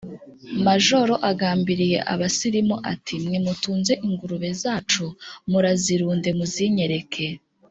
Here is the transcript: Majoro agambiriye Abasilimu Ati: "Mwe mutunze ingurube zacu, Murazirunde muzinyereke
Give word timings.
Majoro 0.65 1.13
agambiriye 1.29 1.97
Abasilimu 2.13 2.75
Ati: 2.91 3.13
"Mwe 3.25 3.37
mutunze 3.45 3.93
ingurube 4.07 4.49
zacu, 4.61 5.05
Murazirunde 5.49 6.29
muzinyereke 6.39 7.25